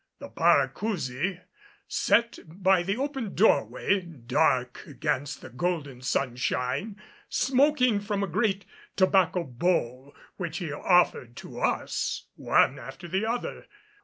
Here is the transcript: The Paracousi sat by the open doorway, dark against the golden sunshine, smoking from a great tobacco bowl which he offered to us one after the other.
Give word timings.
The 0.17 0.29
Paracousi 0.29 1.41
sat 1.87 2.39
by 2.47 2.81
the 2.81 2.97
open 2.97 3.35
doorway, 3.35 3.99
dark 4.01 4.81
against 4.87 5.41
the 5.41 5.51
golden 5.51 6.01
sunshine, 6.01 6.99
smoking 7.29 7.99
from 7.99 8.23
a 8.23 8.27
great 8.27 8.65
tobacco 8.95 9.43
bowl 9.43 10.15
which 10.37 10.57
he 10.57 10.71
offered 10.73 11.35
to 11.35 11.59
us 11.59 12.25
one 12.35 12.79
after 12.79 13.07
the 13.07 13.27
other. 13.27 13.67